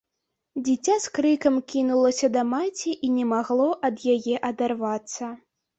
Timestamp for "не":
3.19-3.25